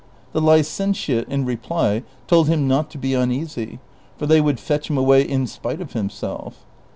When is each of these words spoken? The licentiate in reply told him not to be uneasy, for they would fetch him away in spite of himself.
The 0.33 0.41
licentiate 0.41 1.27
in 1.29 1.45
reply 1.45 2.01
told 2.25 2.47
him 2.47 2.67
not 2.67 2.89
to 2.89 2.97
be 2.97 3.13
uneasy, 3.13 3.77
for 4.17 4.25
they 4.25 4.41
would 4.41 4.59
fetch 4.59 4.89
him 4.89 4.97
away 4.97 5.21
in 5.21 5.45
spite 5.45 5.79
of 5.79 5.93
himself. 5.93 6.65